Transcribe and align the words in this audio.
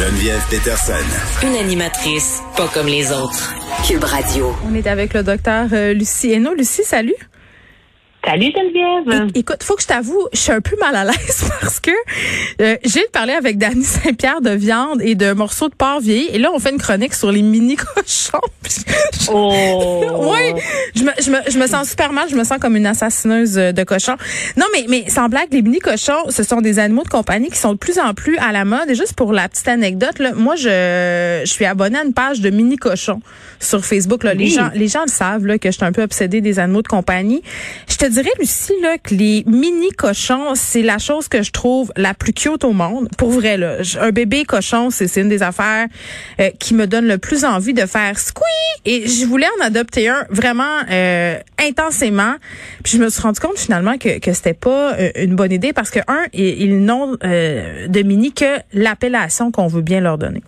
Geneviève 0.00 0.42
Peterson. 0.48 0.94
Une 1.42 1.56
animatrice 1.56 2.40
pas 2.56 2.68
comme 2.68 2.86
les 2.86 3.12
autres. 3.12 3.54
Cube 3.86 4.02
Radio. 4.02 4.56
On 4.66 4.74
est 4.74 4.86
avec 4.86 5.12
le 5.12 5.22
docteur 5.22 5.68
euh, 5.74 5.92
Lucie 5.92 6.32
Hainaut. 6.32 6.54
Lucie, 6.54 6.84
salut. 6.84 7.12
Salut 8.24 8.52
Geneviève. 8.54 9.30
Écoute, 9.34 9.62
faut 9.62 9.76
que 9.76 9.82
je 9.82 9.86
t'avoue, 9.86 10.28
je 10.32 10.38
suis 10.38 10.52
un 10.52 10.60
peu 10.60 10.76
mal 10.78 10.94
à 10.94 11.04
l'aise 11.04 11.50
parce 11.60 11.80
que 11.80 11.90
euh, 12.60 12.76
j'ai 12.84 13.06
parlé 13.12 13.32
avec 13.32 13.56
Dany 13.56 13.82
Saint-Pierre 13.82 14.42
de 14.42 14.50
viande 14.50 15.00
et 15.00 15.14
de 15.14 15.32
morceaux 15.32 15.68
de 15.68 15.74
porc 15.74 16.00
vieilli 16.00 16.28
et 16.32 16.38
là 16.38 16.50
on 16.54 16.58
fait 16.58 16.70
une 16.70 16.78
chronique 16.78 17.14
sur 17.14 17.32
les 17.32 17.40
mini 17.40 17.76
cochons. 17.94 18.38
Oh. 19.32 20.32
oui, 20.32 20.60
je 20.94 21.02
me, 21.02 21.10
je, 21.20 21.30
me, 21.30 21.38
je 21.48 21.58
me 21.58 21.66
sens 21.66 21.88
super 21.88 22.12
mal, 22.12 22.28
je 22.30 22.36
me 22.36 22.44
sens 22.44 22.58
comme 22.58 22.76
une 22.76 22.86
assassineuse 22.86 23.58
euh, 23.58 23.72
de 23.72 23.82
cochons. 23.84 24.16
Non 24.56 24.66
mais 24.72 24.84
mais 24.88 25.08
sans 25.08 25.28
blague, 25.28 25.48
les 25.52 25.62
mini 25.62 25.78
cochons, 25.78 26.28
ce 26.28 26.42
sont 26.42 26.60
des 26.60 26.78
animaux 26.78 27.04
de 27.04 27.08
compagnie 27.08 27.48
qui 27.48 27.58
sont 27.58 27.72
de 27.72 27.78
plus 27.78 27.98
en 27.98 28.12
plus 28.12 28.36
à 28.38 28.52
la 28.52 28.66
mode 28.66 28.90
et 28.90 28.94
juste 28.94 29.14
pour 29.14 29.32
la 29.32 29.48
petite 29.48 29.68
anecdote 29.68 30.18
là, 30.18 30.32
moi 30.34 30.56
je 30.56 31.40
je 31.44 31.50
suis 31.50 31.64
abonnée 31.64 31.98
à 31.98 32.04
une 32.04 32.12
page 32.12 32.40
de 32.40 32.50
mini 32.50 32.76
cochons 32.76 33.22
sur 33.60 33.84
Facebook 33.84 34.24
là, 34.24 34.34
les 34.34 34.48
gens 34.48 34.70
les 34.74 34.88
gens 34.88 35.02
le 35.06 35.10
savent 35.10 35.46
là 35.46 35.58
que 35.58 35.70
je 35.70 35.76
suis 35.76 35.84
un 35.86 35.92
peu 35.92 36.02
obsédée 36.02 36.42
des 36.42 36.58
animaux 36.58 36.82
de 36.82 36.88
compagnie. 36.88 37.42
Je 37.88 37.96
dirais 38.10 38.30
Lucie 38.38 38.74
là 38.82 38.98
que 38.98 39.14
les 39.14 39.44
mini 39.46 39.90
cochons, 39.90 40.54
c'est 40.54 40.82
la 40.82 40.98
chose 40.98 41.28
que 41.28 41.42
je 41.42 41.50
trouve 41.50 41.92
la 41.96 42.14
plus 42.14 42.32
cute 42.32 42.64
au 42.64 42.72
monde. 42.72 43.08
Pour 43.16 43.30
vrai 43.30 43.56
là, 43.56 43.78
un 44.00 44.10
bébé 44.10 44.44
cochon, 44.44 44.90
c'est 44.90 45.14
une 45.16 45.28
des 45.28 45.42
affaires 45.42 45.86
euh, 46.40 46.50
qui 46.58 46.74
me 46.74 46.86
donne 46.86 47.06
le 47.06 47.18
plus 47.18 47.44
envie 47.44 47.74
de 47.74 47.86
faire 47.86 48.18
squeak 48.18 48.44
et 48.84 49.06
je 49.06 49.26
voulais 49.26 49.46
en 49.60 49.64
adopter 49.64 50.08
un 50.08 50.26
vraiment 50.30 50.80
euh, 50.90 51.38
intensément. 51.58 52.34
Puis 52.82 52.98
je 52.98 53.02
me 53.02 53.08
suis 53.08 53.22
rendu 53.22 53.40
compte 53.40 53.58
finalement 53.58 53.98
que 53.98 54.18
que 54.18 54.32
c'était 54.32 54.54
pas 54.54 54.94
euh, 54.94 55.10
une 55.16 55.36
bonne 55.36 55.52
idée 55.52 55.72
parce 55.72 55.90
que 55.90 56.00
un 56.08 56.24
ils, 56.32 56.62
ils 56.62 56.84
n'ont 56.84 57.16
euh, 57.24 57.88
de 57.88 58.02
mini 58.02 58.32
que 58.32 58.58
l'appellation 58.72 59.50
qu'on 59.50 59.66
veut 59.66 59.82
bien 59.82 60.00
leur 60.00 60.18
donner. 60.18 60.42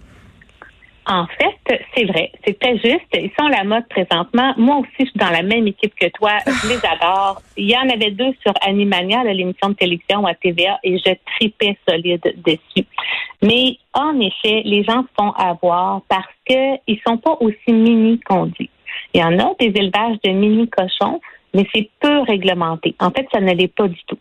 En 1.07 1.27
fait, 1.27 1.83
c'est 1.97 2.05
vrai, 2.05 2.31
c'est 2.45 2.59
très 2.61 2.79
juste. 2.79 3.09
Ils 3.15 3.33
sont 3.39 3.47
à 3.47 3.51
la 3.51 3.65
mode 3.65 3.89
présentement. 3.89 4.55
Moi 4.57 4.77
aussi, 4.77 4.91
je 5.01 5.05
suis 5.07 5.19
dans 5.19 5.31
la 5.31 5.43
même 5.43 5.67
équipe 5.67 5.95
que 5.97 6.07
toi. 6.11 6.31
Je 6.47 6.69
les 6.69 6.87
adore. 6.87 7.43
Il 7.57 7.69
y 7.69 7.77
en 7.77 7.89
avait 7.89 8.13
deux 8.13 8.33
sur 8.41 8.53
Animania, 8.61 9.25
l'émission 9.25 9.71
de 9.71 9.75
télévision 9.75 10.25
à 10.27 10.35
TVA, 10.35 10.79
et 10.85 10.99
je 10.99 11.13
tripais 11.35 11.77
solide 11.89 12.23
dessus. 12.45 12.87
Mais 13.43 13.79
en 13.95 14.21
effet, 14.21 14.63
les 14.65 14.85
gens 14.85 15.03
se 15.03 15.09
font 15.19 15.33
avoir 15.33 16.03
parce 16.09 16.27
que 16.49 16.77
ils 16.87 17.01
sont 17.05 17.19
pas 17.19 17.37
aussi 17.41 17.73
mini 17.73 18.21
qu'on 18.21 18.47
dit. 18.47 18.71
Il 19.13 19.21
y 19.21 19.25
en 19.25 19.39
a 19.41 19.55
des 19.59 19.73
élevages 19.75 20.19
de 20.25 20.31
mini 20.31 20.69
cochons, 20.69 21.21
mais 21.53 21.67
c'est 21.75 21.91
peu 22.01 22.21
réglementé. 22.21 22.95
En 23.01 23.11
fait, 23.11 23.27
ça 23.33 23.41
ne 23.41 23.53
l'est 23.53 23.75
pas 23.75 23.89
du 23.89 24.01
tout. 24.07 24.19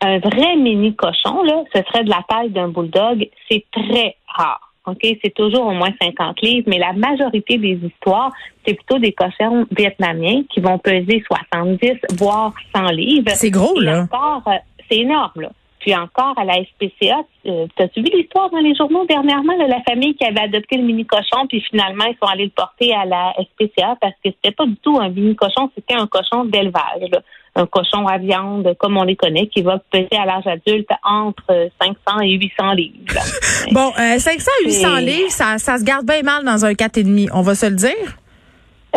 Un 0.00 0.18
vrai 0.18 0.56
mini 0.56 0.94
cochon, 0.94 1.42
là, 1.42 1.64
ce 1.74 1.82
serait 1.82 2.04
de 2.04 2.10
la 2.10 2.24
taille 2.28 2.50
d'un 2.50 2.68
bulldog. 2.68 3.28
C'est 3.50 3.64
très 3.70 4.16
rare. 4.26 4.73
OK? 4.86 5.00
C'est 5.22 5.34
toujours 5.34 5.66
au 5.66 5.72
moins 5.72 5.90
50 6.00 6.40
livres, 6.42 6.66
mais 6.68 6.78
la 6.78 6.92
majorité 6.92 7.58
des 7.58 7.78
histoires, 7.82 8.32
c'est 8.66 8.74
plutôt 8.74 8.98
des 8.98 9.12
cochons 9.12 9.66
vietnamiens 9.76 10.42
qui 10.52 10.60
vont 10.60 10.78
peser 10.78 11.22
70, 11.26 11.92
voire 12.18 12.52
100 12.74 12.90
livres. 12.90 13.30
C'est 13.34 13.50
gros 13.50 13.80
Et 13.80 13.84
là. 13.84 14.02
encore, 14.02 14.42
euh, 14.46 14.56
c'est 14.90 14.98
énorme, 14.98 15.42
là. 15.42 15.50
Puis 15.84 15.94
encore 15.94 16.32
à 16.38 16.44
la 16.46 16.54
SPCA, 16.64 17.20
euh, 17.46 17.66
tu 17.76 17.82
as 17.82 17.88
suivi 17.90 18.08
l'histoire 18.16 18.48
dans 18.48 18.56
les 18.58 18.74
journaux 18.74 19.04
dernièrement, 19.06 19.54
là, 19.58 19.66
la 19.66 19.82
famille 19.82 20.14
qui 20.14 20.24
avait 20.24 20.40
adopté 20.40 20.78
le 20.78 20.82
mini 20.84 21.04
cochon, 21.04 21.46
puis 21.46 21.60
finalement 21.60 22.04
ils 22.06 22.16
sont 22.16 22.26
allés 22.26 22.44
le 22.46 22.50
porter 22.50 22.94
à 22.94 23.04
la 23.04 23.34
SPCA 23.38 23.94
parce 24.00 24.14
que 24.24 24.30
c'était 24.30 24.52
pas 24.52 24.64
du 24.64 24.76
tout 24.76 24.98
un 24.98 25.10
mini 25.10 25.36
cochon, 25.36 25.70
c'était 25.74 25.92
un 25.92 26.06
cochon 26.06 26.46
d'élevage, 26.46 27.10
un 27.54 27.66
cochon 27.66 28.06
à 28.06 28.16
viande 28.16 28.74
comme 28.78 28.96
on 28.96 29.02
les 29.02 29.14
connaît, 29.14 29.46
qui 29.48 29.60
va 29.60 29.78
peser 29.90 30.08
à 30.18 30.24
l'âge 30.24 30.46
adulte 30.46 30.88
entre 31.04 31.44
euh, 31.50 31.68
500 31.82 32.20
et 32.22 32.30
800 32.30 32.72
livres. 32.72 32.94
Bon, 33.72 33.92
euh, 33.98 34.18
500 34.18 34.50
à 34.62 34.64
800 34.66 34.88
C'est- 34.96 35.02
livres, 35.02 35.30
ça, 35.30 35.58
ça 35.58 35.76
se 35.76 35.84
garde 35.84 36.06
bien 36.06 36.22
mal 36.22 36.44
dans 36.46 36.64
un 36.64 36.72
4,5, 36.72 37.28
on 37.34 37.42
va 37.42 37.54
se 37.54 37.66
le 37.66 37.76
dire. 37.76 38.16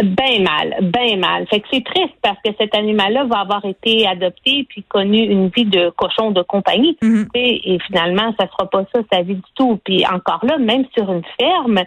Ben 0.03 0.44
mal, 0.44 0.75
ben 0.81 1.19
mal. 1.19 1.47
Fait 1.50 1.59
que 1.59 1.68
c'est 1.72 1.84
triste 1.84 2.13
parce 2.22 2.38
que 2.46 2.52
cet 2.59 2.75
animal-là 2.75 3.25
va 3.25 3.40
avoir 3.40 3.66
été 3.66 4.08
adopté 4.08 4.66
puis 4.69 4.84
connu 4.88 5.24
une 5.24 5.50
vie 5.50 5.66
de 5.66 5.90
cochon 5.91 6.31
de 6.31 6.41
compagnie. 6.44 6.97
Mhm. 7.02 7.28
Et 7.34 7.78
finalement, 7.88 8.34
ça 8.40 8.47
sera 8.47 8.69
pas 8.69 8.84
ça 8.94 9.02
sa 9.12 9.22
vie 9.24 9.35
du 9.35 9.41
tout. 9.56 9.80
Puis 9.84 10.06
encore 10.06 10.46
là, 10.46 10.58
même 10.58 10.85
sur 10.96 11.12
une 11.12 11.24
ferme, 11.40 11.80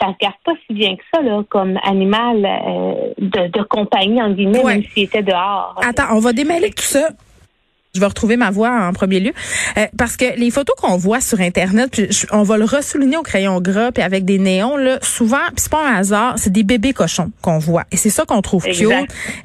ça 0.00 0.08
se 0.08 0.14
garde 0.20 0.34
pas 0.44 0.52
si 0.66 0.74
bien 0.74 0.96
que 0.96 1.02
ça 1.14 1.22
là, 1.22 1.42
comme 1.48 1.78
animal 1.84 2.44
euh, 2.44 3.12
de, 3.18 3.46
de 3.48 3.62
compagnie 3.62 4.20
en 4.20 4.30
guillemets, 4.30 4.62
Ouais. 4.64 4.74
même 4.74 4.82
s'il 4.84 5.04
était 5.04 5.22
dehors. 5.22 5.80
Attends, 5.82 6.16
on 6.16 6.20
va 6.20 6.32
démêler 6.32 6.70
tout 6.70 6.82
ça. 6.82 7.08
Je 7.94 8.00
vais 8.00 8.06
retrouver 8.06 8.36
ma 8.36 8.50
voix 8.50 8.70
en 8.88 8.92
premier 8.92 9.20
lieu 9.20 9.32
Euh, 9.76 9.86
parce 9.96 10.16
que 10.16 10.24
les 10.36 10.50
photos 10.50 10.74
qu'on 10.76 10.96
voit 10.96 11.20
sur 11.20 11.40
internet, 11.40 11.88
puis 11.92 12.06
je- 12.10 12.26
on 12.32 12.42
va 12.42 12.56
le 12.58 12.64
ressouligner 12.64 13.16
au 13.16 13.22
crayon 13.22 13.60
gras 13.60 13.92
puis 13.92 14.02
avec 14.02 14.24
des 14.24 14.38
néons 14.38 14.76
là, 14.76 14.98
souvent, 15.02 15.36
puis 15.48 15.56
c'est 15.58 15.70
pas 15.70 15.88
un 15.88 15.94
hasard, 15.96 16.34
c'est 16.36 16.50
des 16.52 16.62
bébés 16.64 16.92
cochons 16.92 17.30
qu'on 17.40 17.58
voit 17.58 17.84
et 17.92 17.96
c'est 17.96 18.10
ça 18.10 18.24
qu'on 18.24 18.40
trouve 18.42 18.64
cute. 18.64 18.88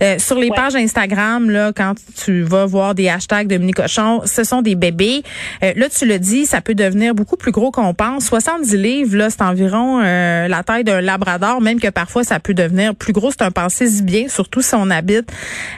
Euh, 0.01 0.17
sur 0.19 0.37
les 0.39 0.49
Ouais. 0.49 0.55
pages 0.55 0.75
Instagram 0.75 1.49
là, 1.51 1.71
quand 1.75 1.93
tu 2.23 2.41
vas 2.41 2.65
voir 2.65 2.95
des 2.95 3.07
hashtags 3.09 3.47
de 3.47 3.57
mini 3.57 3.71
cochons, 3.73 4.21
ce 4.25 4.43
sont 4.43 4.61
des 4.63 4.75
bébés. 4.75 5.21
Euh, 5.63 5.73
là, 5.75 5.87
tu 5.89 6.05
le 6.07 6.17
dis, 6.19 6.45
ça 6.47 6.61
peut 6.61 6.75
devenir 6.75 7.13
beaucoup 7.15 7.37
plus 7.37 7.51
gros 7.51 7.69
qu'on 7.71 7.93
pense. 7.93 8.25
70 8.25 8.75
livres 8.77 9.15
là, 9.15 9.29
c'est 9.29 9.41
environ 9.43 10.01
euh, 10.03 10.47
la 10.47 10.63
taille 10.63 10.83
d'un 10.83 11.01
labrador, 11.01 11.61
même 11.61 11.79
que 11.79 11.89
parfois 11.89 12.23
ça 12.23 12.39
peut 12.39 12.53
devenir 12.55 12.95
plus 12.95 13.13
gros. 13.13 13.29
C'est 13.31 13.43
un 13.43 13.51
pensée 13.51 14.01
bien, 14.01 14.27
surtout 14.27 14.61
si 14.63 14.73
on 14.75 14.89
habite 14.89 15.31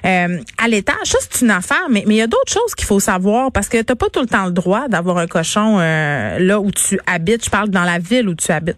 euh, 0.06 0.38
à 0.58 0.68
l'étage. 0.70 0.96
Ça, 1.06 1.18
c'est 1.30 1.42
une 1.44 1.52
affaire, 1.52 1.88
mais 1.90 2.04
mais 2.08 2.16
il 2.16 2.18
y 2.18 2.22
a 2.22 2.28
d'autres 2.28 2.52
choses 2.52 2.61
qu'il 2.76 2.86
faut 2.86 3.00
savoir 3.00 3.52
parce 3.52 3.70
que 3.70 3.82
t'as 3.82 3.96
pas 3.96 4.10
tout 4.10 4.22
le 4.22 4.28
temps 4.28 4.46
le 4.46 4.52
droit 4.52 4.88
d'avoir 4.88 5.18
un 5.18 5.28
cochon 5.28 5.80
euh, 5.80 6.40
là 6.40 6.60
où 6.60 6.72
tu 6.72 7.00
habites. 7.06 7.46
Je 7.46 7.50
parle 7.50 7.70
dans 7.70 7.84
la 7.84 8.00
ville 8.00 8.30
où 8.30 8.36
tu 8.36 8.52
habites. 8.52 8.78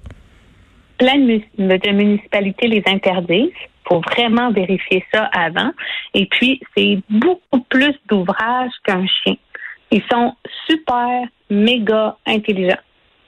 plein 0.98 1.18
de, 1.18 1.92
municipalités 1.92 2.68
les 2.68 2.84
interdisent. 2.86 3.52
faut 3.88 4.02
vraiment 4.02 4.52
vérifier 4.52 5.04
ça 5.14 5.30
avant. 5.34 5.72
Et 6.14 6.26
puis, 6.28 6.62
c'est 6.76 7.00
beaucoup 7.10 7.60
plus 7.70 7.96
d'ouvrages 8.08 8.72
qu'un 8.86 9.06
chien. 9.06 9.36
Ils 9.92 10.04
sont 10.12 10.34
super, 10.68 11.28
méga 11.50 12.18
intelligents. 12.26 12.78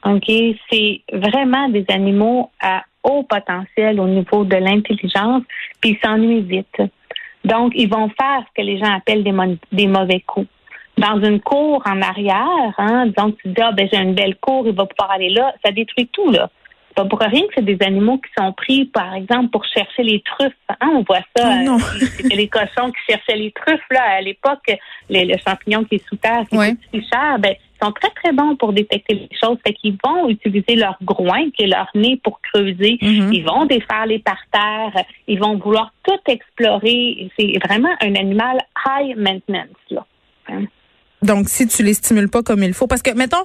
OK? 0.05 0.31
C'est 0.71 1.01
vraiment 1.13 1.69
des 1.69 1.85
animaux 1.89 2.49
à 2.61 2.83
haut 3.03 3.23
potentiel 3.23 3.99
au 3.99 4.07
niveau 4.07 4.43
de 4.43 4.55
l'intelligence, 4.55 5.43
puis 5.79 5.91
ils 5.91 5.99
s'ennuient 6.03 6.41
vite. 6.41 6.81
Donc, 7.45 7.73
ils 7.75 7.87
vont 7.87 8.09
faire 8.09 8.43
ce 8.47 8.61
que 8.61 8.65
les 8.65 8.79
gens 8.79 8.91
appellent 8.95 9.23
des, 9.23 9.87
mauvais 9.87 10.19
coups. 10.21 10.47
Dans 10.97 11.21
une 11.21 11.39
cour 11.39 11.83
en 11.85 12.01
arrière, 12.01 12.73
hein, 12.77 13.07
donc 13.17 13.37
tu 13.37 13.49
dis, 13.49 13.61
ah, 13.61 13.71
ben, 13.71 13.87
j'ai 13.91 13.99
une 13.99 14.15
belle 14.15 14.35
cour, 14.37 14.65
il 14.65 14.73
va 14.73 14.85
pouvoir 14.85 15.11
aller 15.11 15.29
là, 15.29 15.53
ça 15.63 15.71
détruit 15.71 16.07
tout, 16.11 16.31
là. 16.31 16.49
Pas 16.95 17.03
pour 17.05 17.19
rien 17.19 17.41
que 17.41 17.53
c'est 17.55 17.65
des 17.65 17.77
animaux 17.85 18.17
qui 18.19 18.31
sont 18.37 18.53
pris, 18.53 18.85
par 18.85 19.13
exemple, 19.15 19.49
pour 19.49 19.65
chercher 19.65 20.01
les 20.03 20.21
truffes. 20.21 20.53
Hein, 20.69 20.91
on 20.93 21.03
voit 21.03 21.19
ça. 21.35 21.49
Oh 21.59 21.63
non. 21.65 21.75
euh, 21.75 21.79
C'était 21.99 22.35
les 22.35 22.47
cochons 22.47 22.89
qui 22.91 23.11
cherchaient 23.11 23.35
les 23.37 23.51
truffes, 23.51 23.85
là, 23.91 24.01
à 24.17 24.21
l'époque, 24.21 24.63
les- 25.09 25.25
le 25.25 25.35
champignon 25.45 25.83
qui 25.83 25.95
est 25.95 26.07
sous 26.07 26.15
terre, 26.15 26.43
qui 26.49 26.57
Ouais. 26.57 26.69
est 26.69 26.89
plus 26.89 27.05
cher, 27.11 27.37
ben, 27.39 27.53
ils 27.53 27.85
sont 27.85 27.91
très, 27.91 28.09
très 28.11 28.31
bons 28.31 28.55
pour 28.55 28.71
détecter 28.71 29.15
les 29.15 29.29
choses. 29.43 29.57
Fait 29.67 29.73
qu'ils 29.73 29.97
vont 30.03 30.29
utiliser 30.29 30.75
leur 30.77 30.95
groin, 31.03 31.49
qui 31.51 31.63
est 31.63 31.67
leur 31.67 31.89
nez, 31.95 32.15
pour 32.23 32.39
creuser. 32.41 32.97
Mhm. 33.01 33.33
Ils 33.33 33.43
vont 33.43 33.65
défaire 33.65 34.05
les 34.05 34.19
parterres. 34.19 35.03
Ils 35.27 35.37
vont 35.39 35.57
vouloir 35.57 35.91
tout 36.03 36.19
explorer. 36.27 37.29
C'est 37.37 37.53
vraiment 37.67 37.91
un 38.01 38.15
animal 38.15 38.57
high 38.87 39.17
maintenance, 39.17 39.67
là. 39.89 40.05
Hein. 40.47 40.63
Donc, 41.21 41.49
si 41.49 41.65
tu 41.67 41.81
les 41.81 41.93
stimules 41.93 42.29
pas 42.29 42.43
comme 42.43 42.61
il 42.61 42.73
faut, 42.73 42.87
parce 42.87 43.01
que 43.01 43.11
mettons, 43.11 43.43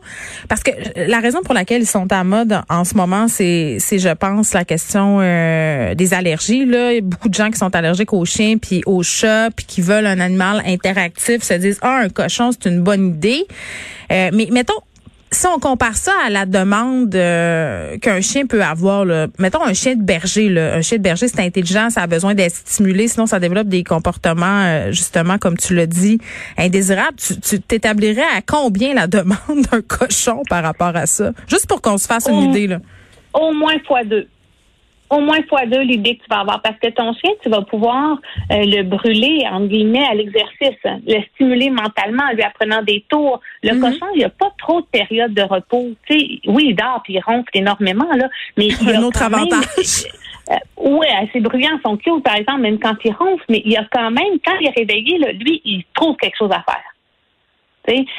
parce 0.48 0.62
que 0.62 0.70
la 0.96 1.20
raison 1.20 1.40
pour 1.42 1.54
laquelle 1.54 1.82
ils 1.82 1.86
sont 1.86 2.10
à 2.12 2.24
mode 2.24 2.60
en 2.68 2.84
ce 2.84 2.94
moment, 2.94 3.28
c'est, 3.28 3.76
c'est, 3.78 3.98
je 3.98 4.10
pense, 4.10 4.52
la 4.52 4.64
question 4.64 5.18
euh, 5.20 5.94
des 5.94 6.12
allergies. 6.12 6.66
Là, 6.66 6.92
il 6.92 6.96
y 6.96 6.98
a 6.98 7.02
beaucoup 7.02 7.28
de 7.28 7.34
gens 7.34 7.50
qui 7.50 7.58
sont 7.58 7.74
allergiques 7.74 8.12
aux 8.12 8.24
chiens 8.24 8.58
puis 8.58 8.82
aux 8.86 9.02
chats, 9.02 9.50
puis 9.54 9.64
qui 9.66 9.80
veulent 9.80 10.06
un 10.06 10.20
animal 10.20 10.62
interactif, 10.66 11.42
se 11.42 11.54
disent 11.54 11.78
ah 11.82 12.00
un 12.04 12.08
cochon 12.08 12.50
c'est 12.52 12.68
une 12.68 12.82
bonne 12.82 13.08
idée. 13.08 13.46
Euh, 14.12 14.30
mais 14.32 14.48
mettons, 14.50 14.74
si 15.32 15.46
on 15.46 15.58
compare 15.58 15.96
ça 15.96 16.12
à 16.26 16.30
la 16.30 16.44
demande 16.44 17.14
euh, 17.14 17.96
qu'un 17.98 18.20
chien 18.20 18.46
peut 18.46 18.62
avoir, 18.62 19.04
là, 19.04 19.28
mettons 19.38 19.62
un 19.64 19.74
chien 19.74 19.94
de 19.94 20.02
berger, 20.02 20.48
là, 20.48 20.74
un 20.74 20.82
chien 20.82 20.98
de 20.98 21.02
berger, 21.02 21.28
c'est 21.28 21.40
intelligent, 21.40 21.88
ça 21.90 22.02
a 22.02 22.06
besoin 22.06 22.34
d'être 22.34 22.54
stimulé, 22.54 23.06
sinon 23.06 23.26
ça 23.26 23.38
développe 23.38 23.68
des 23.68 23.84
comportements, 23.84 24.64
euh, 24.64 24.92
justement, 24.92 25.38
comme 25.38 25.56
tu 25.56 25.74
l'as 25.74 25.86
dit, 25.86 26.18
indésirables. 26.58 27.16
Tu 27.16 27.60
t'établirais 27.60 28.26
à 28.36 28.42
combien 28.44 28.92
la 28.94 29.06
demande 29.08 29.66
d'un 29.70 29.82
cochon 29.82 30.42
par 30.48 30.62
rapport 30.64 30.96
à 30.96 31.06
ça? 31.06 31.32
Juste 31.48 31.68
pour 31.68 31.80
qu'on 31.80 31.98
se 31.98 32.06
fasse 32.06 32.26
une 32.28 32.50
idée. 32.50 32.66
Là. 32.66 32.80
Au 33.32 33.52
moins 33.52 33.78
fois 33.86 34.02
deux 34.04 34.26
au 35.10 35.20
moins 35.20 35.42
fois 35.48 35.66
deux 35.66 35.80
l'idée 35.80 36.16
que 36.16 36.22
tu 36.22 36.28
vas 36.30 36.40
avoir 36.40 36.62
parce 36.62 36.78
que 36.78 36.88
ton 36.88 37.12
chien, 37.14 37.32
tu 37.42 37.50
vas 37.50 37.62
pouvoir 37.62 38.18
euh, 38.52 38.64
le 38.64 38.82
brûler, 38.82 39.44
en 39.50 39.66
guillemets, 39.66 40.06
à 40.06 40.14
l'exercice, 40.14 40.78
le 40.84 41.20
stimuler 41.34 41.70
mentalement 41.70 42.24
en 42.30 42.32
lui 42.32 42.42
apprenant 42.42 42.82
des 42.82 43.04
tours. 43.08 43.40
Le 43.62 43.74
mhm. 43.74 43.80
cochon, 43.80 44.06
il 44.14 44.18
n'y 44.18 44.24
a 44.24 44.30
pas 44.30 44.52
trop 44.58 44.80
de 44.80 44.86
période 44.86 45.34
de 45.34 45.42
repos. 45.42 45.90
Tu 46.08 46.18
sais, 46.18 46.40
oui, 46.46 46.66
il 46.68 46.76
dort 46.76 47.00
puis 47.04 47.14
il 47.14 47.20
ronfle 47.20 47.50
énormément, 47.54 48.08
là, 48.14 48.28
mais 48.56 48.66
il 48.80 48.88
y 48.88 48.92
a 48.92 48.98
un 48.98 49.02
autre 49.02 49.22
avantage. 49.22 50.06
Euh, 50.50 50.54
oui, 50.78 51.06
assez 51.22 51.40
bruyant, 51.40 51.78
son 51.84 51.96
cute, 51.96 52.22
par 52.22 52.36
exemple, 52.36 52.60
même 52.60 52.78
quand 52.78 52.94
il 53.04 53.12
ronfle, 53.12 53.44
mais 53.48 53.62
il 53.64 53.72
y 53.72 53.76
a 53.76 53.86
quand 53.90 54.10
même, 54.10 54.38
quand 54.44 54.54
il 54.60 54.68
est 54.68 54.78
réveillé, 54.78 55.18
là, 55.18 55.32
lui, 55.32 55.60
il 55.64 55.84
trouve 55.94 56.16
quelque 56.16 56.36
chose 56.36 56.50
à 56.50 56.62
faire. 56.62 56.84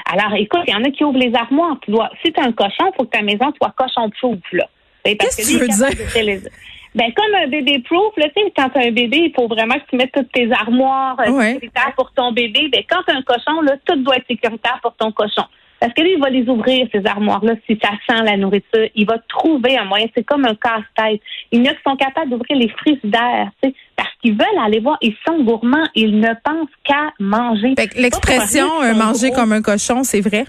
Alors, 0.05 0.33
écoute, 0.35 0.61
il 0.67 0.73
y 0.73 0.75
en 0.75 0.83
a 0.83 0.89
qui 0.91 1.03
ouvrent 1.03 1.19
les 1.19 1.33
armoires. 1.33 1.77
Tu 1.83 1.91
dois, 1.91 2.09
si 2.23 2.33
tu 2.33 2.41
un 2.41 2.51
cochon, 2.51 2.91
il 2.91 2.91
faut 2.97 3.05
que 3.05 3.17
ta 3.17 3.21
maison 3.21 3.53
soit 3.57 3.73
cochon-proof, 3.77 4.39
là. 4.51 4.67
Qu'est-ce 5.03 5.37
que 5.37 5.51
tu 5.51 5.57
veux 5.59 5.67
dire? 5.67 6.49
Ben, 6.93 7.11
comme 7.15 7.33
un 7.35 7.47
bébé 7.47 7.79
proof, 7.79 8.13
là, 8.17 8.27
tu 8.35 8.43
sais, 8.43 8.53
quand 8.55 8.69
t'as 8.73 8.87
un 8.87 8.91
bébé, 8.91 9.17
il 9.17 9.33
faut 9.33 9.47
vraiment 9.47 9.75
que 9.75 9.89
tu 9.89 9.95
mettes 9.95 10.11
toutes 10.13 10.31
tes 10.31 10.51
armoires 10.51 11.17
euh, 11.21 11.41
sécuritaires 11.41 11.93
pour 11.95 12.11
ton 12.11 12.33
bébé. 12.33 12.69
Ben, 12.71 12.83
quand 12.89 13.01
t'as 13.07 13.15
un 13.15 13.21
cochon, 13.21 13.61
là, 13.61 13.77
tout 13.85 13.95
doit 14.03 14.17
être 14.17 14.27
sécuritaire 14.27 14.79
pour 14.81 14.93
ton 14.95 15.11
cochon. 15.11 15.43
Parce 15.81 15.93
que 15.93 16.01
lui, 16.01 16.13
il 16.13 16.19
va 16.19 16.29
les 16.29 16.47
ouvrir, 16.47 16.87
ces 16.91 17.03
armoires-là, 17.07 17.55
si 17.65 17.79
ça 17.81 17.89
sent 18.07 18.21
la 18.23 18.37
nourriture. 18.37 18.87
Il 18.93 19.07
va 19.07 19.17
trouver 19.27 19.79
un 19.79 19.85
moyen. 19.85 20.05
C'est 20.15 20.23
comme 20.23 20.45
un 20.45 20.53
casse-tête. 20.53 21.21
Il 21.51 21.65
y 21.65 21.67
en 21.67 21.71
a 21.71 21.73
qui 21.73 21.81
sont 21.83 21.95
capables 21.95 22.29
d'ouvrir 22.29 22.55
les 22.55 22.69
frigidaires, 22.69 23.49
tu 23.63 23.69
sais, 23.69 23.75
parce 23.95 24.11
qu'ils 24.21 24.33
veulent 24.33 24.63
aller 24.63 24.79
voir. 24.79 24.99
Ils 25.01 25.15
sont 25.25 25.43
gourmands. 25.43 25.87
Ils 25.95 26.19
ne 26.19 26.29
pensent 26.43 26.69
qu'à 26.83 27.11
manger. 27.19 27.73
L'expression 27.95 28.67
euh, 28.83 28.93
manger 28.93 29.31
comme 29.31 29.53
un 29.53 29.63
cochon, 29.63 30.03
c'est 30.03 30.21
vrai? 30.21 30.45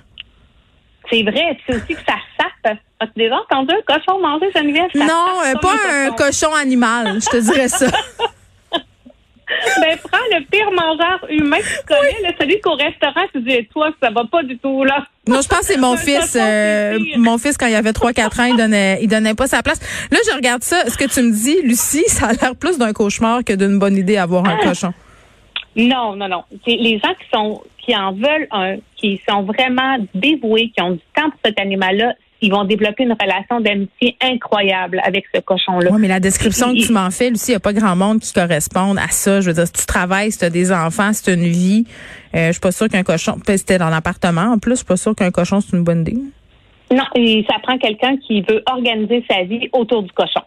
C'est 1.10 1.22
vrai. 1.22 1.58
C'est 1.66 1.76
aussi 1.76 1.94
que 1.94 2.00
ça 2.06 2.16
sape. 2.38 2.78
As-tu 3.00 3.12
déjà 3.16 3.36
entendu 3.36 3.74
un 3.74 3.94
cochon 3.94 4.20
manger 4.20 4.50
Geneviève? 4.54 4.90
Ça 4.94 5.04
non, 5.04 5.42
euh, 5.44 5.54
pas 5.60 5.74
un 5.90 6.10
cochon. 6.12 6.54
animal, 6.54 7.20
je 7.20 7.28
te 7.28 7.36
dirais 7.38 7.68
ça. 7.68 7.86
ben, 9.80 9.98
prends 10.02 10.18
le 10.30 10.44
pire 10.50 10.70
mangeur 10.70 11.26
humain 11.28 11.58
que 11.58 11.64
tu 11.64 11.86
connais, 11.86 12.36
celui 12.38 12.60
qu'au 12.60 12.74
restaurant, 12.74 13.26
tu 13.32 13.40
dis, 13.40 13.66
toi, 13.72 13.90
ça 14.02 14.10
va 14.10 14.24
pas 14.30 14.42
du 14.42 14.58
tout, 14.58 14.84
là. 14.84 15.04
Non, 15.26 15.40
je 15.40 15.48
pense 15.48 15.60
que 15.60 15.66
c'est 15.66 15.78
mon 15.78 15.96
fils. 16.08 16.36
Euh, 16.36 16.98
mon 17.16 17.38
fils, 17.38 17.56
quand 17.56 17.66
il 17.66 17.74
avait 17.74 17.92
3-4 17.92 18.40
ans, 18.40 18.44
il 18.44 18.56
donnait, 18.56 18.98
il 19.02 19.08
donnait 19.08 19.34
pas 19.34 19.46
sa 19.46 19.62
place. 19.62 19.80
Là, 20.10 20.18
je 20.28 20.34
regarde 20.34 20.62
ça. 20.62 20.88
Ce 20.88 20.96
que 20.96 21.04
tu 21.04 21.22
me 21.22 21.32
dis, 21.32 21.60
Lucie, 21.62 22.04
ça 22.06 22.28
a 22.28 22.32
l'air 22.32 22.56
plus 22.56 22.78
d'un 22.78 22.92
cauchemar 22.92 23.44
que 23.44 23.52
d'une 23.52 23.78
bonne 23.78 23.96
idée 23.96 24.16
avoir 24.16 24.44
un 24.46 24.58
ah. 24.60 24.64
cochon. 24.64 24.92
Non, 25.76 26.16
non, 26.16 26.28
non. 26.28 26.42
Les 26.66 26.98
gens 26.98 27.14
qui 27.14 27.26
sont 27.32 27.62
qui 27.78 27.96
en 27.96 28.12
veulent 28.12 28.46
un, 28.50 28.76
qui 28.96 29.20
sont 29.28 29.42
vraiment 29.42 29.96
dévoués, 30.14 30.70
qui 30.74 30.82
ont 30.82 30.92
du 30.92 31.00
temps 31.14 31.30
pour 31.30 31.40
cet 31.44 31.58
animal-là, 31.58 32.14
ils 32.40 32.50
vont 32.50 32.64
développer 32.64 33.04
une 33.04 33.16
relation 33.20 33.60
d'amitié 33.60 34.16
incroyable 34.20 35.00
avec 35.04 35.24
ce 35.32 35.40
cochon-là. 35.40 35.90
Oui, 35.92 36.00
mais 36.00 36.08
la 36.08 36.18
description 36.20 36.74
que 36.74 36.84
tu 36.84 36.92
m'en 36.92 37.10
fais, 37.10 37.30
Lucie, 37.30 37.50
il 37.50 37.52
n'y 37.52 37.56
a 37.56 37.60
pas 37.60 37.72
grand 37.72 37.94
monde 37.94 38.20
qui 38.20 38.32
corresponde 38.32 38.98
à 38.98 39.08
ça. 39.10 39.40
Je 39.40 39.48
veux 39.48 39.54
dire, 39.54 39.66
si 39.66 39.72
tu 39.72 39.86
travailles, 39.86 40.32
si 40.32 40.38
tu 40.38 40.44
as 40.44 40.50
des 40.50 40.72
enfants, 40.72 41.12
si 41.12 41.22
tu 41.22 41.30
as 41.30 41.34
une 41.34 41.46
vie, 41.46 41.84
euh, 42.34 42.48
je 42.48 42.52
suis 42.52 42.60
pas 42.60 42.72
sûre 42.72 42.88
qu'un 42.88 43.04
cochon, 43.04 43.36
c'était 43.46 43.78
dans 43.78 43.90
l'appartement 43.90 44.52
en 44.52 44.58
plus, 44.58 44.72
je 44.72 44.76
suis 44.78 44.86
pas 44.86 44.96
sûre 44.96 45.14
qu'un 45.14 45.30
cochon, 45.30 45.60
c'est 45.60 45.76
une 45.76 45.84
bonne 45.84 46.00
idée. 46.00 46.18
Non, 46.90 47.04
et 47.14 47.44
ça 47.48 47.58
prend 47.62 47.78
quelqu'un 47.78 48.16
qui 48.16 48.42
veut 48.42 48.62
organiser 48.66 49.24
sa 49.30 49.44
vie 49.44 49.68
autour 49.72 50.02
du 50.02 50.10
cochon. 50.12 50.42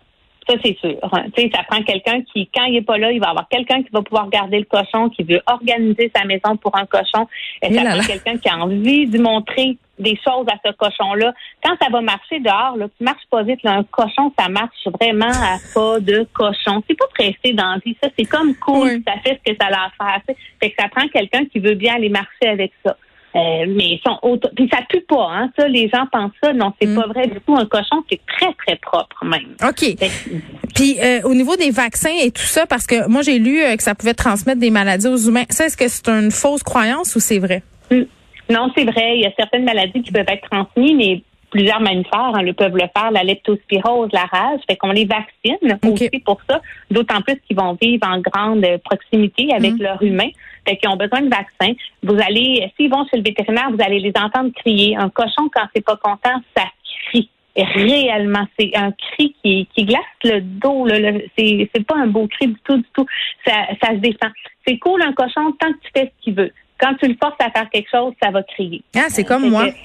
Ça, 0.47 0.55
c'est 0.63 0.77
sûr. 0.77 0.97
Hein. 1.11 1.25
Tu 1.35 1.43
sais, 1.43 1.51
ça 1.53 1.63
prend 1.63 1.81
quelqu'un 1.81 2.21
qui, 2.21 2.47
quand 2.53 2.65
il 2.65 2.75
est 2.77 2.81
pas 2.81 2.97
là, 2.97 3.11
il 3.11 3.19
va 3.19 3.29
avoir 3.29 3.47
quelqu'un 3.47 3.81
qui 3.81 3.89
va 3.91 4.01
pouvoir 4.03 4.29
garder 4.29 4.59
le 4.59 4.65
cochon, 4.65 5.09
qui 5.09 5.23
veut 5.23 5.41
organiser 5.47 6.11
sa 6.15 6.23
maison 6.25 6.55
pour 6.57 6.77
un 6.77 6.85
cochon. 6.85 7.27
Et, 7.63 7.73
ça 7.73 7.81
prend 7.81 7.99
quelqu'un 8.01 8.37
qui 8.37 8.49
a 8.49 8.57
envie 8.57 9.07
de 9.07 9.19
montrer 9.19 9.77
des 9.97 10.17
choses 10.23 10.45
à 10.47 10.57
ce 10.63 10.71
cochon-là. 10.73 11.33
Quand 11.63 11.75
ça 11.81 11.89
va 11.89 12.01
marcher 12.01 12.39
dehors, 12.39 12.75
là, 12.77 12.87
tu 12.95 13.03
marches 13.03 13.25
pas 13.31 13.41
vite. 13.43 13.63
Là, 13.63 13.77
un 13.77 13.83
cochon, 13.83 14.31
ça 14.37 14.49
marche 14.49 14.87
vraiment 14.99 15.31
à 15.31 15.57
pas 15.73 15.99
de 15.99 16.27
cochon. 16.33 16.83
C'est 16.87 16.97
pas 16.97 17.07
pressé 17.07 17.53
dans 17.53 17.71
la 17.71 17.77
vie. 17.83 17.97
Ça, 18.03 18.09
c'est 18.17 18.25
comme 18.25 18.55
cool. 18.55 19.01
Ça 19.07 19.13
fait 19.23 19.39
ce 19.43 19.51
que 19.51 19.57
ça 19.59 19.67
a 19.67 19.87
à 19.87 19.89
faire. 19.97 20.35
Fait 20.61 20.69
que 20.69 20.75
ça 20.77 20.89
prend 20.89 21.07
quelqu'un 21.07 21.45
qui 21.45 21.59
veut 21.59 21.75
bien 21.75 21.95
aller 21.95 22.09
marcher 22.09 22.47
avec 22.47 22.71
ça. 22.85 22.95
Euh, 23.35 23.65
mais 23.67 23.99
sont 24.05 24.17
auto... 24.21 24.47
puis 24.55 24.69
ça 24.71 24.79
pue 24.87 25.01
pas, 25.01 25.27
hein. 25.29 25.51
Ça, 25.59 25.67
les 25.67 25.89
gens 25.89 26.05
pensent 26.09 26.31
ça. 26.41 26.53
Non, 26.53 26.71
c'est 26.79 26.87
mm. 26.87 26.95
pas 26.95 27.07
vrai 27.07 27.27
du 27.27 27.37
tout. 27.45 27.55
Un 27.55 27.65
cochon, 27.65 28.01
c'est 28.09 28.21
très 28.25 28.53
très 28.53 28.77
propre 28.77 29.25
même. 29.25 29.55
Ok. 29.61 29.95
Puis 30.73 30.97
euh, 31.01 31.21
au 31.23 31.33
niveau 31.33 31.57
des 31.57 31.69
vaccins 31.69 32.15
et 32.23 32.31
tout 32.31 32.43
ça, 32.43 32.65
parce 32.65 32.87
que 32.87 33.09
moi 33.09 33.23
j'ai 33.23 33.37
lu 33.37 33.61
euh, 33.61 33.75
que 33.75 33.83
ça 33.83 33.93
pouvait 33.93 34.13
transmettre 34.13 34.61
des 34.61 34.71
maladies 34.71 35.07
aux 35.07 35.17
humains. 35.17 35.43
Ça, 35.49 35.65
est-ce 35.65 35.75
que 35.75 35.87
c'est 35.89 36.07
une 36.07 36.31
fausse 36.31 36.63
croyance 36.63 37.13
ou 37.15 37.19
c'est 37.19 37.39
vrai? 37.39 37.61
Mm. 37.91 38.03
Non, 38.49 38.71
c'est 38.77 38.85
vrai. 38.85 39.17
Il 39.17 39.21
y 39.21 39.25
a 39.25 39.31
certaines 39.37 39.65
maladies 39.65 40.01
qui 40.01 40.11
peuvent 40.11 40.25
être 40.27 40.49
transmises, 40.49 40.95
mais 40.95 41.21
plusieurs 41.55 41.79
mammifères 41.79 42.33
hein, 42.35 42.41
le 42.41 42.51
peuvent 42.51 42.75
le 42.75 42.87
faire, 42.95 43.11
la 43.11 43.23
leptospirose, 43.23 44.09
la 44.11 44.25
rage, 44.25 44.59
fait 44.69 44.75
qu'on 44.75 44.91
les 44.91 45.05
vaccine 45.05 45.79
aussi 45.89 46.19
pour 46.19 46.41
ça, 46.49 46.59
d'autant 46.91 47.21
plus 47.21 47.39
qu'ils 47.47 47.55
vont 47.55 47.77
vivre 47.81 48.05
en 48.05 48.19
grande 48.19 48.65
proximité 48.83 49.53
avec 49.53 49.75
mm. 49.75 49.81
leur 49.81 50.03
humain, 50.03 50.27
fait 50.67 50.75
qu'ils 50.75 50.89
ont 50.89 50.97
besoin 50.97 51.21
de 51.21 51.29
vaccins. 51.29 51.73
Vous 52.03 52.17
allez, 52.19 52.69
s'ils 52.75 52.91
vont 52.91 53.05
chez 53.09 53.17
le 53.17 53.23
vétérinaire, 53.23 53.69
vous 53.71 53.81
allez 53.81 53.99
les 53.99 54.11
entendre 54.17 54.51
crier. 54.53 54.97
Un 54.97 55.09
cochon, 55.09 55.49
quand 55.53 55.65
c'est 55.73 55.85
pas 55.85 55.95
content, 55.95 56.41
ça 56.57 56.65
crie 57.07 57.29
réellement. 57.55 58.45
C'est 58.59 58.75
un 58.75 58.91
cri 58.91 59.33
qui, 59.41 59.69
qui 59.73 59.85
glace 59.85 60.01
le 60.25 60.41
dos. 60.41 60.85
Là, 60.85 61.11
c'est, 61.37 61.69
c'est 61.73 61.85
pas 61.85 61.95
un 61.95 62.07
beau 62.07 62.27
cri 62.27 62.47
du 62.47 62.57
tout, 62.65 62.77
du 62.77 62.87
tout. 62.93 63.05
Ça, 63.47 63.53
ça 63.81 63.91
se 63.91 63.99
défend. 63.99 64.27
C'est 64.67 64.77
cool 64.79 65.01
un 65.03 65.13
cochon 65.13 65.53
tant 65.57 65.71
que 65.71 65.79
tu 65.83 65.91
fais 65.95 66.11
ce 66.17 66.23
qu'il 66.23 66.35
veut. 66.35 66.51
Quand 66.77 66.95
tu 66.95 67.07
le 67.07 67.15
forces 67.15 67.37
à 67.39 67.49
faire 67.51 67.69
quelque 67.69 67.89
chose, 67.89 68.13
ça 68.21 68.31
va 68.31 68.43
crier. 68.43 68.83
Ah, 68.93 69.05
c'est 69.07 69.23
comme 69.23 69.49
moi. 69.49 69.67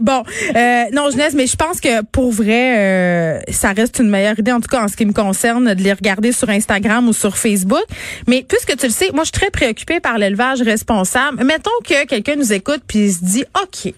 bon, 0.03 0.23
euh, 0.55 0.83
non, 0.93 1.09
Jeunesse, 1.09 1.33
mais 1.33 1.47
je 1.47 1.55
pense 1.55 1.81
que 1.81 2.03
pour 2.03 2.31
vrai, 2.31 2.77
euh, 2.77 3.39
ça 3.49 3.71
reste 3.71 3.99
une 3.99 4.09
meilleure 4.09 4.37
idée, 4.37 4.51
en 4.51 4.59
tout 4.59 4.67
cas 4.67 4.83
en 4.83 4.87
ce 4.87 4.95
qui 4.95 5.05
me 5.05 5.13
concerne, 5.13 5.73
de 5.73 5.81
les 5.81 5.93
regarder 5.93 6.31
sur 6.31 6.49
Instagram 6.49 7.07
ou 7.07 7.13
sur 7.13 7.35
Facebook. 7.37 7.83
Mais 8.27 8.45
puisque 8.47 8.77
tu 8.77 8.85
le 8.85 8.91
sais, 8.91 9.09
moi, 9.13 9.23
je 9.23 9.31
suis 9.31 9.39
très 9.39 9.49
préoccupée 9.49 9.99
par 9.99 10.17
l'élevage 10.17 10.61
responsable. 10.61 11.43
Mettons 11.43 11.71
que 11.83 12.05
quelqu'un 12.05 12.35
nous 12.35 12.53
écoute 12.53 12.81
puis 12.87 13.11
se 13.11 13.23
dit, 13.23 13.45
OK, 13.63 13.93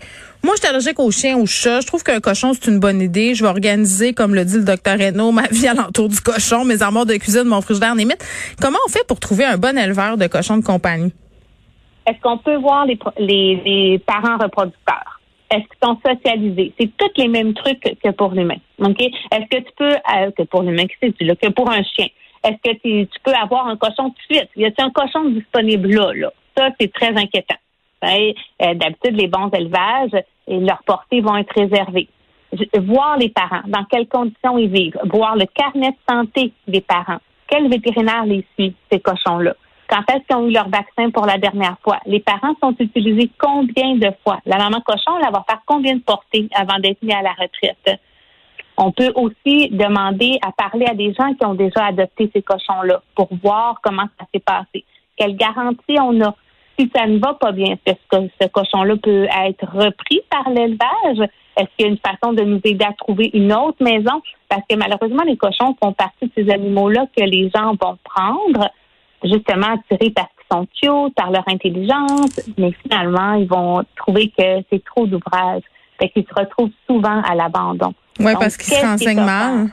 moi, 0.46 0.54
je 0.56 0.60
suis 0.60 0.70
allergique 0.70 1.00
aux 1.00 1.10
chiens, 1.10 1.38
aux 1.38 1.48
chats. 1.48 1.82
Je 1.82 1.88
trouve 1.88 2.04
qu'un 2.04 2.20
cochon, 2.20 2.54
c'est 2.54 2.70
une 2.70 2.80
bonne 2.80 3.02
idée. 3.02 3.34
Je 3.34 3.44
vais 3.44 3.50
organiser, 3.50 4.14
comme 4.14 4.36
le 4.36 4.46
dit 4.46 4.58
le 4.58 4.64
docteur 4.64 5.00
Reno, 5.00 5.32
ma 5.32 5.48
vie 5.48 5.68
alentour 5.68 6.08
du 6.08 6.22
cochon, 6.22 6.64
mes 6.66 6.84
armoires 6.84 7.08
de 7.08 7.16
cuisine, 7.16 7.46
mon 7.46 7.62
frigidaire, 7.62 7.96
limite. 7.96 8.24
Comment 8.62 8.78
on 8.88 8.92
fait 8.92 9.04
pour 9.08 9.20
trouver 9.20 9.44
un 9.44 9.58
bon 9.58 9.76
éleveur 9.76 10.18
de 10.18 10.28
cochons 10.28 10.58
de 10.58 10.64
compagnie? 10.64 11.12
Est-ce 12.06 12.22
qu'on 12.22 12.38
peut 12.38 12.58
voir 12.58 12.86
les, 12.86 13.00
les, 13.18 14.00
parents 14.06 14.38
reproducteurs? 14.38 15.15
Est-ce 15.52 15.62
qu'ils 15.62 15.84
sont 15.84 15.98
socialisés? 16.06 16.74
C'est 16.80 16.98
tous 16.98 17.12
les 17.18 17.28
mêmes 17.28 17.54
trucs 17.54 17.82
que 17.82 18.10
pour 18.12 18.32
l'humain. 18.32 18.58
OK? 18.80 19.02
Est-ce 19.02 19.48
que 19.50 19.64
tu 19.64 19.72
peux, 19.78 19.94
euh, 19.94 20.32
que 20.38 20.44
pour 20.44 20.64
l'humain, 20.64 20.86
que 20.88 20.94
c'est 21.00 21.12
que 21.12 21.50
pour 21.52 21.70
un 21.70 21.84
chien? 21.84 22.08
Est-ce 22.44 22.72
que 22.72 22.78
tu, 22.78 23.20
peux 23.24 23.34
avoir 23.34 23.68
un 23.68 23.78
cochon 23.78 24.10
tout 24.10 24.16
de 24.30 24.36
suite? 24.36 24.50
Y 24.56 24.66
a-t-il 24.66 24.86
un 24.86 24.92
cochon 24.92 25.30
disponible 25.30 25.90
là, 25.90 26.14
là? 26.14 26.32
Ça, 26.58 26.70
c'est 26.80 26.92
très 26.92 27.10
inquiétant. 27.10 27.56
Euh, 28.04 28.74
d'habitude, 28.76 29.20
les 29.20 29.28
bons 29.28 29.50
élevages, 29.50 30.24
et 30.48 30.60
leurs 30.60 30.84
portées 30.84 31.22
vont 31.22 31.38
être 31.38 31.54
réservées. 31.56 32.08
Voir 32.78 33.18
les 33.18 33.30
parents, 33.30 33.64
dans 33.66 33.84
quelles 33.86 34.08
conditions 34.08 34.58
ils 34.58 34.70
vivent, 34.70 34.98
voir 35.06 35.36
le 35.36 35.46
carnet 35.46 35.90
de 35.90 36.14
santé 36.14 36.54
des 36.68 36.82
parents. 36.82 37.18
Quel 37.48 37.70
vétérinaire 37.70 38.26
les 38.26 38.46
suit, 38.54 38.76
ces 38.92 39.00
cochons-là? 39.00 39.56
Quand 39.88 40.02
est-ce 40.10 40.26
qu'ils 40.26 40.36
ont 40.36 40.48
eu 40.48 40.52
leur 40.52 40.70
vaccin 40.70 41.12
pour 41.12 41.26
la 41.26 41.38
dernière 41.38 41.78
fois? 41.84 42.00
Les 42.06 42.20
parents 42.20 42.56
sont 42.62 42.76
utilisés 42.80 43.30
combien 43.38 43.96
de 43.96 44.10
fois? 44.24 44.40
La 44.46 44.58
maman 44.58 44.82
cochon, 44.82 45.18
elle 45.18 45.32
va 45.32 45.44
faire 45.48 45.62
combien 45.66 45.96
de 45.96 46.02
portées 46.02 46.50
avant 46.56 46.80
d'être 46.80 47.02
mis 47.04 47.14
à 47.14 47.22
la 47.22 47.32
retraite? 47.32 48.00
On 48.78 48.92
peut 48.92 49.12
aussi 49.16 49.70
demander 49.70 50.38
à 50.42 50.52
parler 50.52 50.86
à 50.86 50.94
des 50.94 51.14
gens 51.14 51.34
qui 51.34 51.46
ont 51.46 51.54
déjà 51.54 51.86
adopté 51.86 52.30
ces 52.34 52.42
cochons-là 52.42 53.02
pour 53.16 53.30
voir 53.42 53.80
comment 53.82 54.08
ça 54.20 54.26
s'est 54.34 54.42
passé. 54.42 54.84
Quelle 55.18 55.38
garantie 55.38 55.98
on 56.02 56.20
a? 56.22 56.36
Si 56.78 56.92
ça 56.94 57.08
ne 57.08 57.20
va 57.20 57.36
pas 57.36 57.54
bien, 57.54 57.76
est-ce 57.86 57.94
que 58.10 58.28
ce 58.42 58.48
cochon-là 58.50 58.96
peut 58.98 59.28
être 59.46 59.66
repris 59.72 60.22
par 60.30 60.50
l'élevage? 60.50 61.30
Est-ce 61.56 61.68
qu'il 61.78 61.86
y 61.86 61.90
a 61.90 61.92
une 61.92 62.00
façon 62.00 62.34
de 62.34 62.44
nous 62.44 62.60
aider 62.66 62.84
à 62.84 62.92
trouver 62.92 63.30
une 63.34 63.54
autre 63.54 63.82
maison? 63.82 64.22
Parce 64.50 64.64
que 64.68 64.76
malheureusement, 64.76 65.24
les 65.26 65.38
cochons 65.38 65.74
font 65.82 65.94
partie 65.94 66.26
de 66.26 66.32
ces 66.36 66.50
animaux-là 66.52 67.06
que 67.16 67.24
les 67.24 67.50
gens 67.56 67.76
vont 67.80 67.98
prendre 68.04 68.70
justement 69.26 69.68
attirés 69.76 70.12
parce 70.12 70.30
qu'ils 70.30 70.58
sont 70.58 70.68
cute, 71.06 71.16
par 71.16 71.32
leur 71.32 71.44
intelligence, 71.48 72.40
mais 72.58 72.72
finalement, 72.84 73.34
ils 73.34 73.48
vont 73.48 73.84
trouver 73.98 74.32
que 74.38 74.62
c'est 74.72 74.84
trop 74.86 75.06
d'ouvrage. 75.08 75.62
Fait 76.00 76.10
qu'ils 76.10 76.26
se 76.26 76.34
retrouvent 76.40 76.72
souvent 76.88 77.22
à 77.22 77.36
l'abandon. 77.36 77.94
Oui, 78.20 78.34
parce 78.40 78.58
qu'ils 78.58 78.74
se 78.74 78.86
renseignent 78.86 79.24
mal. 79.26 79.68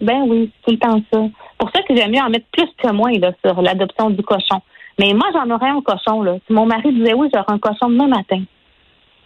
Ben 0.00 0.22
oui, 0.26 0.50
c'est 0.52 0.64
tout 0.64 0.70
le 0.72 0.78
temps 0.78 1.00
ça. 1.12 1.20
Pour 1.58 1.70
ça 1.70 1.82
que 1.82 1.94
j'aime 1.94 2.10
mieux 2.10 2.20
en 2.20 2.28
mettre 2.30 2.46
plus 2.52 2.68
que 2.82 2.90
moins 2.92 3.12
là, 3.12 3.32
sur 3.44 3.60
l'adoption 3.62 4.10
du 4.10 4.22
cochon. 4.22 4.60
Mais 4.98 5.12
moi, 5.14 5.28
j'en 5.32 5.48
aurais 5.54 5.68
un 5.68 5.80
cochon, 5.80 6.22
là. 6.22 6.36
Si 6.46 6.52
mon 6.52 6.66
mari 6.66 6.92
disait 6.92 7.14
oui, 7.14 7.28
j'aurais 7.32 7.52
un 7.52 7.58
cochon 7.58 7.88
demain 7.88 8.08
matin. 8.08 8.42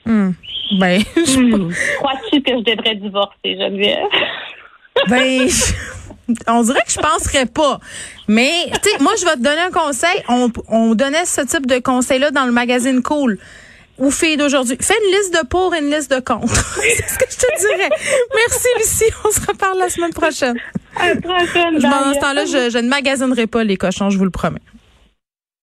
Hmm. 0.05 0.31
Ben, 0.79 1.01
je- 1.17 1.41
Hmm. 1.41 1.71
Crois-tu 1.99 2.43
que 2.43 2.53
je 2.59 2.63
devrais 2.63 2.95
divorcer, 2.97 3.57
Geneviève? 3.59 4.07
Ben, 5.09 5.49
on 6.49 6.62
dirait 6.62 6.83
que 6.87 6.93
je 6.93 6.99
penserais 6.99 7.47
pas. 7.47 7.81
Mais, 8.29 8.53
tu 8.83 8.91
sais, 8.91 8.99
moi, 9.00 9.12
je 9.19 9.25
vais 9.25 9.35
te 9.35 9.43
donner 9.43 9.61
un 9.61 9.71
conseil. 9.71 10.23
On, 10.29 10.50
on 10.69 10.95
donnait 10.95 11.25
ce 11.25 11.43
type 11.43 11.67
de 11.67 11.79
conseil-là 11.79 12.31
dans 12.31 12.45
le 12.45 12.53
magazine 12.53 13.03
Cool. 13.03 13.38
Ou 13.99 14.11
filles 14.11 14.37
d'aujourd'hui. 14.37 14.76
Fais 14.79 14.95
une 15.07 15.17
liste 15.17 15.33
de 15.33 15.47
pour 15.47 15.75
et 15.75 15.79
une 15.79 15.91
liste 15.91 16.11
de 16.11 16.21
contre. 16.21 16.55
C'est 16.81 17.09
ce 17.09 17.19
que 17.19 17.25
je 17.31 17.37
te 17.37 17.61
dirais. 17.61 17.88
Merci, 18.35 18.69
Lucie. 18.76 19.12
On 19.25 19.31
se 19.31 19.41
reparle 19.47 19.79
la 19.79 19.88
semaine 19.88 20.12
prochaine. 20.12 20.57
À 20.97 21.15
la 21.15 21.21
prochaine. 21.21 21.81
Pendant 21.81 22.07
bye. 22.07 22.15
ce 22.15 22.21
temps-là, 22.21 22.45
je, 22.45 22.71
je 22.71 22.79
ne 22.79 22.88
magasinerai 22.88 23.47
pas 23.47 23.65
les 23.65 23.79
cochons, 23.79 24.11
je 24.11 24.19
vous 24.19 24.25
le 24.25 24.31
promets. 24.31 24.61